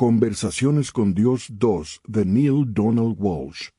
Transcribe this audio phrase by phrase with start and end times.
[0.00, 3.70] Conversaciones con Dios 2 de Neil Donald Walsh.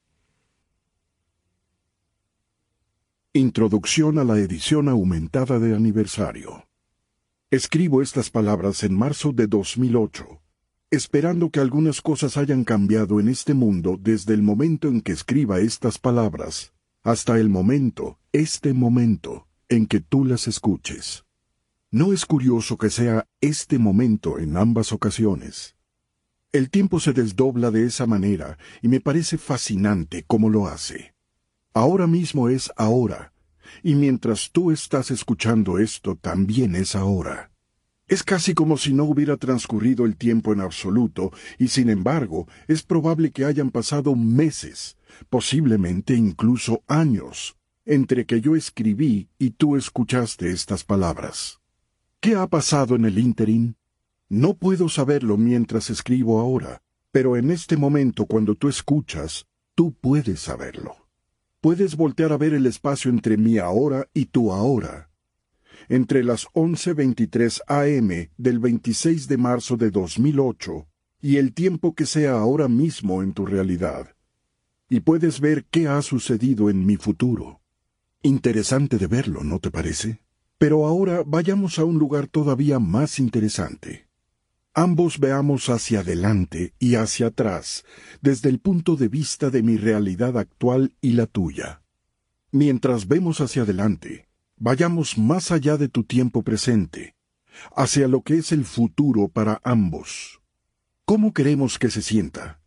[3.32, 6.68] Introducción a la edición aumentada de aniversario.
[7.50, 10.42] Escribo estas palabras en marzo de 2008,
[10.92, 15.62] esperando que algunas cosas hayan cambiado en este mundo desde el momento en que escriba
[15.62, 21.24] estas palabras hasta el momento, este momento, en que tú las escuches.
[21.92, 25.79] ¿No es curioso que sea este momento en ambas ocasiones?
[26.52, 31.14] El tiempo se desdobla de esa manera y me parece fascinante cómo lo hace.
[31.76, 33.34] Ahora mismo es ahora,
[33.84, 37.52] y mientras tú estás escuchando esto también es ahora.
[38.08, 42.82] Es casi como si no hubiera transcurrido el tiempo en absoluto, y sin embargo es
[42.82, 44.98] probable que hayan pasado meses,
[45.30, 51.60] posiblemente incluso años, entre que yo escribí y tú escuchaste estas palabras.
[52.20, 53.76] ¿Qué ha pasado en el ínterin?
[54.32, 60.42] No puedo saberlo mientras escribo ahora, pero en este momento cuando tú escuchas, tú puedes
[60.42, 61.08] saberlo.
[61.62, 65.10] Puedes voltear a ver el espacio entre mi ahora y tu ahora.
[65.88, 70.88] Entre las 11.23 am del 26 de marzo de 2008
[71.24, 74.16] y el tiempo que sea ahora mismo en tu realidad.
[74.90, 77.62] Y puedes ver qué ha sucedido en mi futuro.
[78.22, 80.22] Interesante de verlo, ¿no te parece?
[80.60, 84.09] Pero ahora vayamos a un lugar todavía más interesante
[84.74, 87.84] ambos veamos hacia adelante y hacia atrás,
[88.22, 91.82] desde el punto de vista de mi realidad actual y la tuya.
[92.52, 97.16] Mientras vemos hacia adelante, vayamos más allá de tu tiempo presente,
[97.76, 100.42] hacia lo que es el futuro para ambos.
[101.06, 102.62] ¿Cómo queremos que se sienta?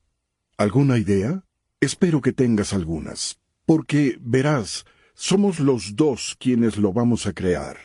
[0.56, 1.44] ¿Alguna idea?
[1.80, 7.76] Espero que tengas algunas, porque, verás, somos los dos quienes lo vamos a crear,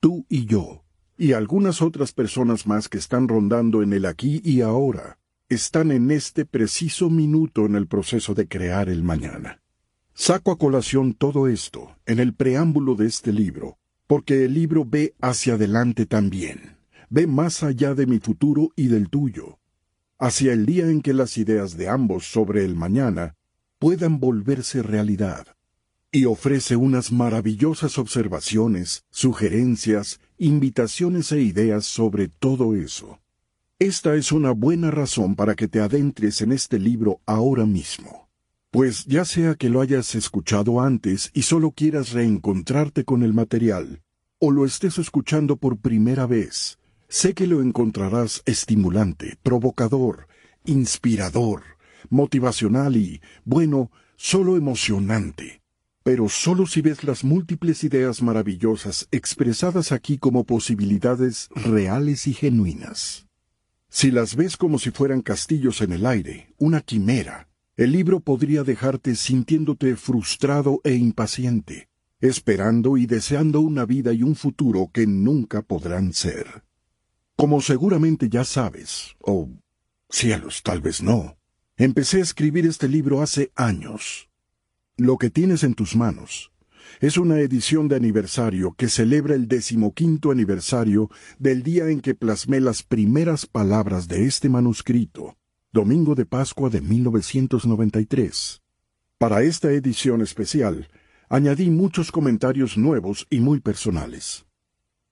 [0.00, 0.85] tú y yo
[1.18, 6.10] y algunas otras personas más que están rondando en el aquí y ahora están en
[6.10, 9.60] este preciso minuto en el proceso de crear el mañana.
[10.14, 15.14] Saco a colación todo esto en el preámbulo de este libro, porque el libro ve
[15.20, 16.78] hacia adelante también,
[17.10, 19.58] ve más allá de mi futuro y del tuyo,
[20.18, 23.36] hacia el día en que las ideas de ambos sobre el mañana
[23.78, 25.46] puedan volverse realidad
[26.10, 33.20] y ofrece unas maravillosas observaciones, sugerencias, invitaciones e ideas sobre todo eso.
[33.78, 38.28] Esta es una buena razón para que te adentres en este libro ahora mismo.
[38.70, 44.02] Pues ya sea que lo hayas escuchado antes y solo quieras reencontrarte con el material,
[44.38, 50.28] o lo estés escuchando por primera vez, sé que lo encontrarás estimulante, provocador,
[50.64, 51.62] inspirador,
[52.10, 55.62] motivacional y, bueno, solo emocionante
[56.06, 63.26] pero solo si ves las múltiples ideas maravillosas expresadas aquí como posibilidades reales y genuinas.
[63.88, 68.62] Si las ves como si fueran castillos en el aire, una quimera, el libro podría
[68.62, 71.88] dejarte sintiéndote frustrado e impaciente,
[72.20, 76.62] esperando y deseando una vida y un futuro que nunca podrán ser.
[77.34, 79.48] Como seguramente ya sabes, o
[80.08, 81.36] cielos, tal vez no,
[81.76, 84.28] empecé a escribir este libro hace años,
[84.98, 86.52] lo que tienes en tus manos
[87.00, 92.60] es una edición de aniversario que celebra el decimoquinto aniversario del día en que plasmé
[92.60, 95.36] las primeras palabras de este manuscrito,
[95.70, 98.62] domingo de Pascua de 1993.
[99.18, 100.88] Para esta edición especial,
[101.28, 104.46] añadí muchos comentarios nuevos y muy personales.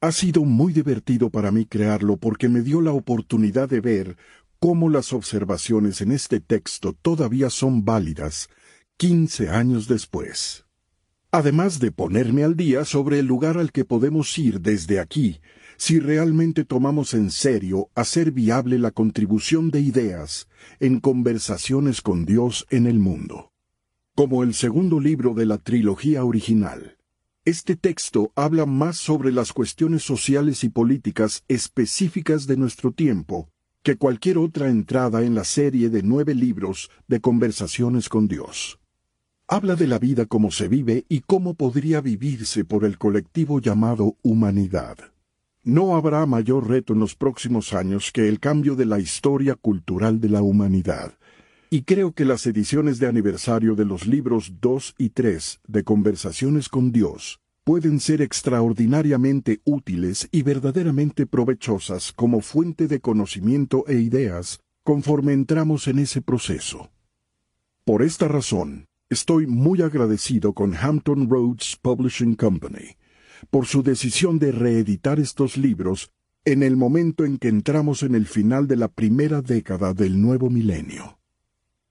[0.01, 4.17] Ha sido muy divertido para mí crearlo porque me dio la oportunidad de ver
[4.59, 8.49] cómo las observaciones en este texto todavía son válidas
[8.97, 10.67] quince años después.
[11.33, 15.41] Además de ponerme al día sobre el lugar al que podemos ir desde aquí,
[15.77, 20.47] si realmente tomamos en serio hacer viable la contribución de ideas
[20.79, 23.51] en conversaciones con Dios en el mundo.
[24.15, 26.97] Como el segundo libro de la trilogía original,
[27.45, 33.49] este texto habla más sobre las cuestiones sociales y políticas específicas de nuestro tiempo
[33.83, 38.79] que cualquier otra entrada en la serie de nueve libros de conversaciones con Dios
[39.47, 44.17] habla de la vida como se vive y cómo podría vivirse por el colectivo llamado
[44.23, 44.97] humanidad.
[45.63, 50.21] No habrá mayor reto en los próximos años que el cambio de la historia cultural
[50.21, 51.15] de la humanidad,
[51.71, 56.69] y creo que las ediciones de aniversario de los libros 2 y 3 de Conversaciones
[56.69, 64.61] con Dios pueden ser extraordinariamente útiles y verdaderamente provechosas como fuente de conocimiento e ideas
[64.85, 66.91] conforme entramos en ese proceso.
[67.85, 72.97] Por esta razón, Estoy muy agradecido con Hampton Roads Publishing Company
[73.51, 76.11] por su decisión de reeditar estos libros
[76.47, 80.49] en el momento en que entramos en el final de la primera década del nuevo
[80.49, 81.19] milenio.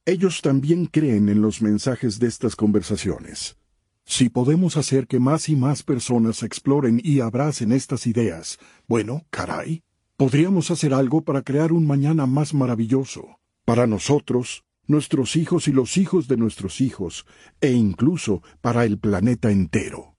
[0.06, 3.58] Ellos también creen en los mensajes de estas conversaciones.
[4.06, 8.58] Si podemos hacer que más y más personas exploren y abracen estas ideas,
[8.88, 9.84] bueno, caray,
[10.18, 15.98] podríamos hacer algo para crear un mañana más maravilloso, para nosotros, nuestros hijos y los
[15.98, 17.26] hijos de nuestros hijos,
[17.62, 20.16] e incluso para el planeta entero.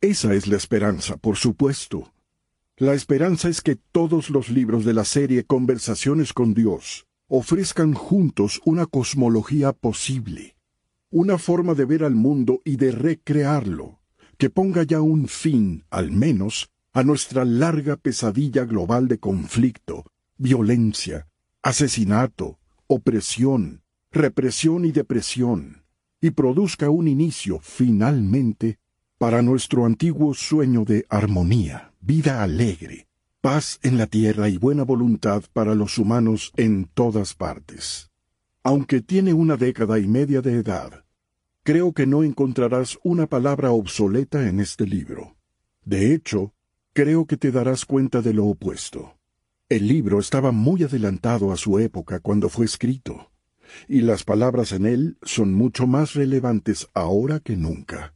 [0.00, 2.12] Esa es la esperanza, por supuesto.
[2.76, 8.60] La esperanza es que todos los libros de la serie Conversaciones con Dios ofrezcan juntos
[8.64, 10.56] una cosmología posible,
[11.10, 14.00] una forma de ver al mundo y de recrearlo,
[14.38, 20.04] que ponga ya un fin, al menos, a nuestra larga pesadilla global de conflicto,
[20.36, 21.28] violencia,
[21.62, 22.58] asesinato,
[22.92, 25.84] opresión, represión y depresión,
[26.20, 28.78] y produzca un inicio, finalmente,
[29.16, 33.06] para nuestro antiguo sueño de armonía, vida alegre,
[33.40, 38.10] paz en la tierra y buena voluntad para los humanos en todas partes.
[38.62, 41.04] Aunque tiene una década y media de edad,
[41.62, 45.36] creo que no encontrarás una palabra obsoleta en este libro.
[45.84, 46.52] De hecho,
[46.92, 49.14] creo que te darás cuenta de lo opuesto.
[49.72, 53.30] El libro estaba muy adelantado a su época cuando fue escrito,
[53.88, 58.12] y las palabras en él son mucho más relevantes ahora que nunca.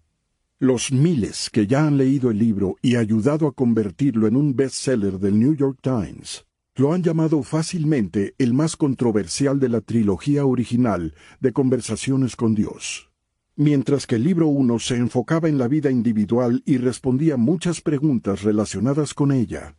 [0.59, 5.19] Los miles que ya han leído el libro y ayudado a convertirlo en un bestseller
[5.19, 6.45] del New York Times
[6.75, 13.11] lo han llamado fácilmente el más controversial de la trilogía original de Conversaciones con Dios.
[13.55, 18.43] Mientras que el libro 1 se enfocaba en la vida individual y respondía muchas preguntas
[18.43, 19.75] relacionadas con ella,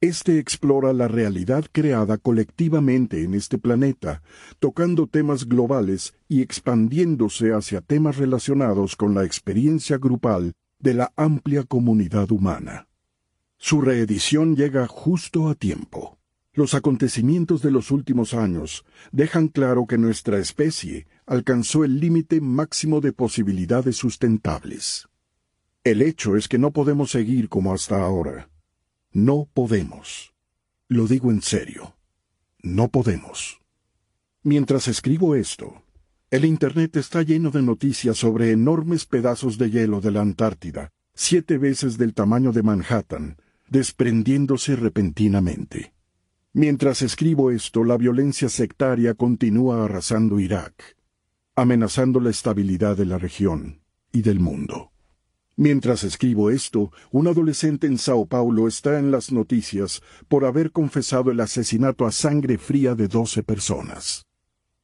[0.00, 4.22] este explora la realidad creada colectivamente en este planeta,
[4.58, 11.64] tocando temas globales y expandiéndose hacia temas relacionados con la experiencia grupal de la amplia
[11.64, 12.88] comunidad humana.
[13.58, 16.18] Su reedición llega justo a tiempo.
[16.54, 23.02] Los acontecimientos de los últimos años dejan claro que nuestra especie alcanzó el límite máximo
[23.02, 25.08] de posibilidades sustentables.
[25.84, 28.48] El hecho es que no podemos seguir como hasta ahora.
[29.12, 30.32] No podemos.
[30.86, 31.96] Lo digo en serio.
[32.62, 33.60] No podemos.
[34.44, 35.82] Mientras escribo esto,
[36.30, 41.58] el Internet está lleno de noticias sobre enormes pedazos de hielo de la Antártida, siete
[41.58, 43.36] veces del tamaño de Manhattan,
[43.68, 45.92] desprendiéndose repentinamente.
[46.52, 50.96] Mientras escribo esto, la violencia sectaria continúa arrasando Irak,
[51.56, 53.80] amenazando la estabilidad de la región
[54.12, 54.89] y del mundo.
[55.56, 61.30] Mientras escribo esto, un adolescente en Sao Paulo está en las noticias por haber confesado
[61.30, 64.24] el asesinato a sangre fría de doce personas.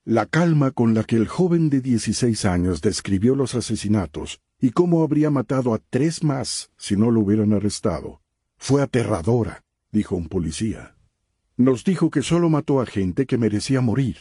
[0.04, 5.02] La calma con la que el joven de 16 años describió los asesinatos y cómo
[5.02, 8.20] habría matado a tres más si no lo hubieran arrestado
[8.58, 10.96] fue aterradora, dijo un policía.
[11.56, 14.16] Nos dijo que solo mató a gente que merecía morir,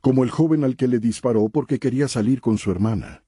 [0.00, 3.21] como el joven al que le disparó porque quería salir con su hermana.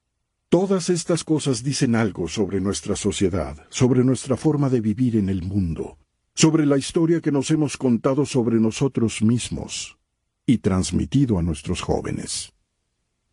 [0.49, 5.43] Todas estas cosas dicen algo sobre nuestra sociedad, sobre nuestra forma de vivir en el
[5.43, 5.99] mundo,
[6.35, 9.99] sobre la historia que nos hemos contado sobre nosotros mismos
[10.47, 12.53] y transmitido a nuestros jóvenes.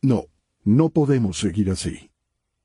[0.01, 0.25] No,
[0.63, 2.09] no podemos seguir así.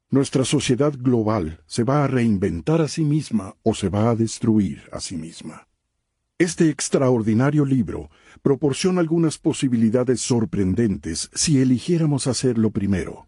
[0.09, 4.85] Nuestra sociedad global se va a reinventar a sí misma o se va a destruir
[4.93, 5.69] a sí misma.
[6.39, 8.11] Este extraordinario libro
[8.41, 13.26] proporciona algunas posibilidades sorprendentes si eligiéramos hacerlo primero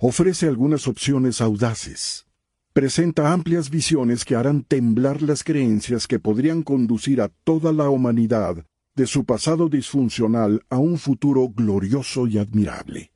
[0.00, 2.26] ofrece algunas opciones audaces.
[2.72, 8.64] Presenta amplias visiones que harán temblar las creencias que podrían conducir a toda la humanidad
[8.94, 13.12] de su pasado disfuncional a un futuro glorioso y admirable.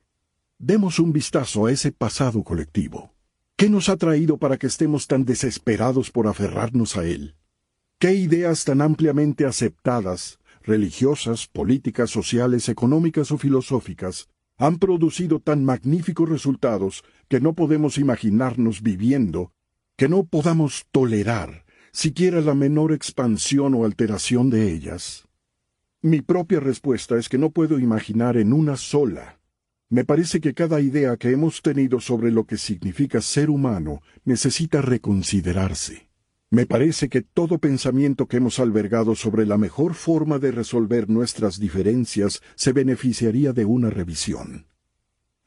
[0.59, 3.13] Demos un vistazo a ese pasado colectivo.
[3.57, 7.37] ¿Qué nos ha traído para que estemos tan desesperados por aferrarnos a él?
[7.99, 14.29] ¿Qué ideas tan ampliamente aceptadas, religiosas, políticas, sociales, económicas o filosóficas,
[14.63, 19.53] han producido tan magníficos resultados que no podemos imaginarnos viviendo,
[19.97, 25.27] que no podamos tolerar siquiera la menor expansión o alteración de ellas?
[26.01, 29.41] Mi propia respuesta es que no puedo imaginar en una sola.
[29.89, 34.81] Me parece que cada idea que hemos tenido sobre lo que significa ser humano necesita
[34.81, 36.12] reconsiderarse.
[36.53, 41.59] Me parece que todo pensamiento que hemos albergado sobre la mejor forma de resolver nuestras
[41.59, 44.67] diferencias se beneficiaría de una revisión.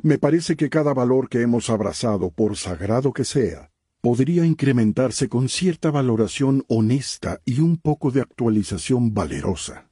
[0.01, 3.69] Me parece que cada valor que hemos abrazado, por sagrado que sea,
[4.01, 9.91] podría incrementarse con cierta valoración honesta y un poco de actualización valerosa.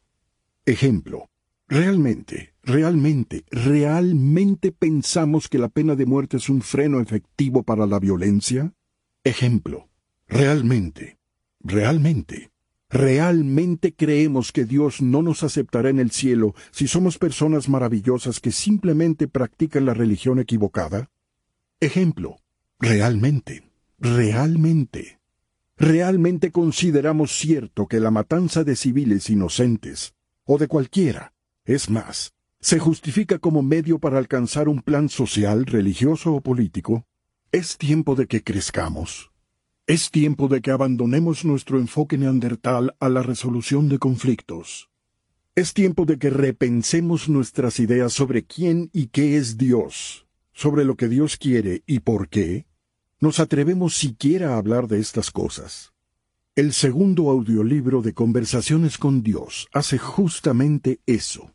[0.66, 1.30] Ejemplo,
[1.68, 8.00] ¿realmente, realmente, realmente pensamos que la pena de muerte es un freno efectivo para la
[8.00, 8.74] violencia?
[9.24, 9.90] Ejemplo,
[10.34, 11.20] Realmente,
[11.60, 12.54] realmente,
[12.90, 18.52] ¿Realmente creemos que Dios no nos aceptará en el cielo si somos personas maravillosas que
[18.52, 21.10] simplemente practican la religión equivocada?
[21.80, 22.38] Ejemplo,
[22.78, 25.20] realmente, realmente,
[25.76, 30.14] realmente consideramos cierto que la matanza de civiles inocentes,
[30.46, 31.34] o de cualquiera,
[31.66, 37.08] es más, se justifica como medio para alcanzar un plan social, religioso o político,
[37.52, 39.33] es tiempo de que crezcamos.
[39.86, 44.90] Es tiempo de que abandonemos nuestro enfoque neandertal a la resolución de conflictos.
[45.56, 50.96] Es tiempo de que repensemos nuestras ideas sobre quién y qué es Dios, sobre lo
[50.96, 52.66] que Dios quiere y por qué.
[53.20, 55.92] Nos atrevemos siquiera a hablar de estas cosas.
[56.56, 61.52] El segundo audiolibro de Conversaciones con Dios hace justamente eso.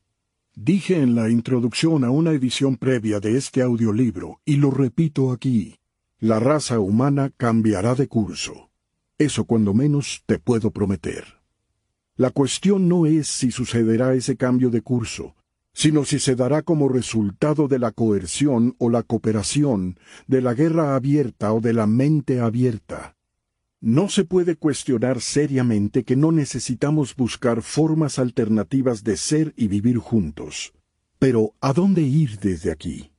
[0.54, 5.78] Dije en la introducción a una edición previa de este audiolibro, y lo repito aquí,
[6.20, 8.70] la raza humana cambiará de curso.
[9.18, 11.38] Eso cuando menos te puedo prometer.
[12.16, 15.36] La cuestión no es si sucederá ese cambio de curso,
[15.72, 20.96] sino si se dará como resultado de la coerción o la cooperación, de la guerra
[20.96, 23.16] abierta o de la mente abierta.
[23.80, 29.98] No se puede cuestionar seriamente que no necesitamos buscar formas alternativas de ser y vivir
[29.98, 30.72] juntos.
[31.20, 33.12] Pero, ¿a dónde ir desde aquí?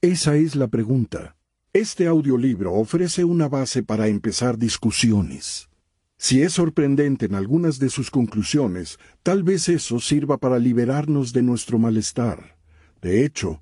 [0.00, 1.35] Esa es la pregunta.
[1.76, 5.68] Este audiolibro ofrece una base para empezar discusiones.
[6.16, 11.42] Si es sorprendente en algunas de sus conclusiones, tal vez eso sirva para liberarnos de
[11.42, 12.56] nuestro malestar.
[13.02, 13.60] De hecho,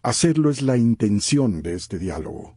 [0.00, 2.56] hacerlo es la intención de este diálogo.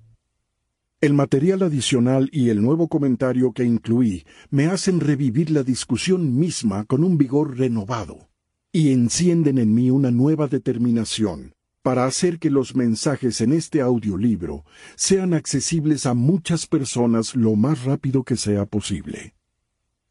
[1.01, 6.85] El material adicional y el nuevo comentario que incluí me hacen revivir la discusión misma
[6.85, 8.29] con un vigor renovado
[8.71, 14.65] y encienden en mí una nueva determinación para hacer que los mensajes en este audiolibro
[14.95, 19.35] sean accesibles a muchas personas lo más rápido que sea posible.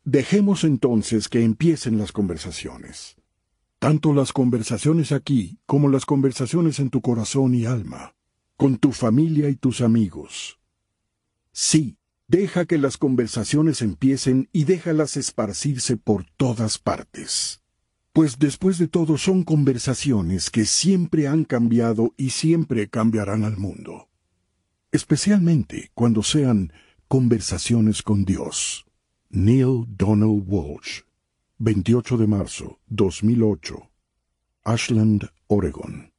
[0.04, 3.16] Dejemos entonces que empiecen las conversaciones.
[3.78, 8.14] Tanto las conversaciones aquí como las conversaciones en tu corazón y alma,
[8.56, 10.58] con tu familia y tus amigos.
[11.52, 17.60] Sí, deja que las conversaciones empiecen y déjalas esparcirse por todas partes
[18.12, 24.08] pues después de todo son conversaciones que siempre han cambiado y siempre cambiarán al mundo,
[24.92, 26.72] especialmente cuando sean
[27.06, 28.86] conversaciones con Dios.
[29.30, 31.02] Neil Donald Walsh,
[31.58, 33.90] 28 de marzo 2008,
[34.64, 36.12] Ashland, Oregon.